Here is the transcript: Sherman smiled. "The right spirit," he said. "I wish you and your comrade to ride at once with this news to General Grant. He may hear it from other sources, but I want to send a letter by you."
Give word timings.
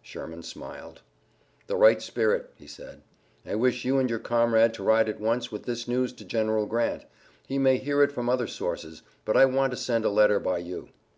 Sherman 0.00 0.42
smiled. 0.42 1.02
"The 1.66 1.76
right 1.76 2.00
spirit," 2.00 2.50
he 2.56 2.66
said. 2.66 3.02
"I 3.44 3.56
wish 3.56 3.84
you 3.84 3.98
and 3.98 4.08
your 4.08 4.18
comrade 4.20 4.72
to 4.72 4.82
ride 4.82 5.06
at 5.06 5.20
once 5.20 5.52
with 5.52 5.64
this 5.64 5.86
news 5.86 6.14
to 6.14 6.24
General 6.24 6.64
Grant. 6.64 7.04
He 7.46 7.58
may 7.58 7.76
hear 7.76 8.02
it 8.02 8.10
from 8.10 8.30
other 8.30 8.46
sources, 8.46 9.02
but 9.26 9.36
I 9.36 9.44
want 9.44 9.70
to 9.72 9.76
send 9.76 10.06
a 10.06 10.08
letter 10.10 10.40
by 10.40 10.60
you." 10.60 10.88